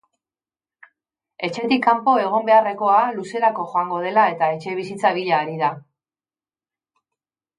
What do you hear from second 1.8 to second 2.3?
kanpo